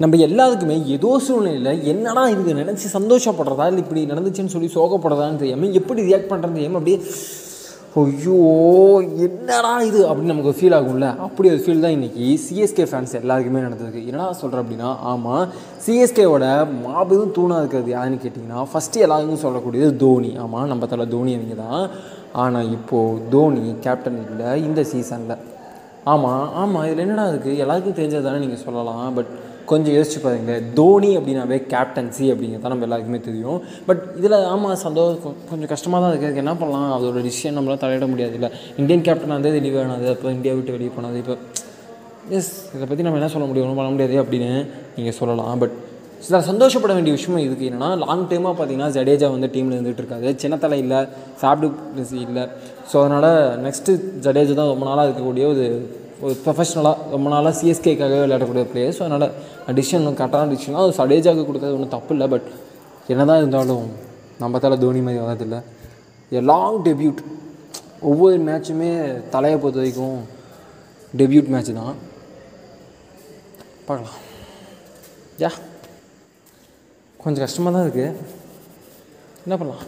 [0.00, 6.00] நம்ம எல்லாத்துக்குமே ஏதோ சூழ்நிலையில் என்னடா இதுக்கு நினச்சி சந்தோஷப்படுறதா இல்லை இப்படி நடந்துச்சுன்னு சொல்லி சோகப்படுறதான்னு தெரியாமல் எப்படி
[6.08, 6.98] ரியாக்ட் பண்ணுறது தெரியாமல் அப்படியே
[8.00, 8.38] ஐயோ
[9.26, 10.00] என்னடா இது?
[10.08, 11.06] அப்படின்னு நமக்கு ஃபீல் ஆகும்ல.
[11.26, 15.44] அப்படி ஒரு ஃபீல் தான் இன்றைக்கி சிஎஸ்கே ஃபேன்ஸ் எல்லாருக்குமே நடந்தது என்னடா சொல்கிறேன் அப்படின்னா ஆமாம்
[15.86, 16.46] சிஎஸ்கேவோட
[16.82, 20.32] மாபெரும் தூணாக இருக்கிறது யாருன்னு கேட்டிங்கன்னா ஃபஸ்ட்டு எல்லாருக்கும் சொல்லக்கூடியது தோனி.
[20.44, 21.84] ஆமாம் நம்ம தலை தோனி அவங்க தான்.
[22.42, 25.36] ஆனால் இப்போது தோனி கேப்டன் இல்லை இந்த சீசனில்
[26.06, 29.32] ஆமாம் ஆமாம் இதில் என்னடா இருக்குது எல்லாருக்கும் தெரிஞ்சது தானே நீங்கள் சொல்லலாம் பட்
[29.70, 33.58] கொஞ்சம் யோசிச்சு பாருங்களேன் தோனி அப்படின்னாவே கேப்டன்சி அப்படிங்கிறது தான் நம்ம எல்லாருக்குமே தெரியும்.
[33.88, 36.90] பட் இதில் ஆமாம் சந்தோஷம் கொஞ்சம் கஷ்டமாக தான் இருக்குது என்ன பண்ணலாம்?
[36.98, 38.50] அதோட டிசிஷன் நம்மளால் தலையிட முடியாது இல்லை
[38.82, 41.18] இந்தியன் கேப்டன் வந்து வெளியே வேணாது அப்போ இந்தியா விட்டு வெளியே போனது.
[41.24, 41.36] இப்போ
[42.38, 43.66] எஸ் இதை பற்றி நம்ம என்ன சொல்ல முடியும்?
[43.66, 44.52] ஒன்றும் பண்ண முடியாது அப்படின்னு
[44.96, 45.52] நீங்கள் சொல்லலாம்.
[45.64, 45.76] பட்
[46.26, 50.78] சில சந்தோஷப்பட வேண்டிய விஷயம் இதுக்கு என்னென்னா லாங் டைமாக பார்த்தீங்கன்னா ஜடேஜா வந்து டீமில் இருந்துகிட்டு இருக்காது சின்னத்தலை
[50.84, 51.00] இல்லை
[51.42, 51.68] சாப்டு
[52.26, 52.44] இல்லை.
[52.90, 53.30] ஸோ அதனால்
[53.64, 53.92] நெக்ஸ்ட்டு
[54.24, 55.64] ஜடேஜா தான் ரொம்ப நாளாக இருக்கக்கூடிய ஒரு
[56.24, 59.26] ஒரு ப்ரொஃபஷ்னலாக ரொம்ப நாளாக சிஎஸ்கேக்காகவே விளையாடக்கூடிய பிளேயர் ஸோ அதனால்
[59.78, 62.46] டிசிஷன் கரெக்டான டிசிஷன் அது ஜடேஜாவுக்கு கொடுத்தது ஒன்றும் தப்பு இல்லை பட்
[63.12, 63.86] என்ன தான் இருந்தாலும்
[64.42, 65.58] நம்ம தலை தோனி மாதிரி வர்றதில்ல.
[66.36, 67.20] எ லாங் டெபியூட்
[68.10, 68.90] ஒவ்வொரு மேட்சுமே
[69.34, 70.18] தலையை பொறுத்த வரைக்கும்
[71.20, 71.96] டெபியூட் மேட்ச் தான்.
[73.88, 74.18] பார்க்கலாம்.
[75.42, 75.50] யா
[77.22, 78.08] கொஞ்சம் கஷ்டமாக தான் இருக்குது
[79.44, 79.84] என்ன பண்ணலாம்?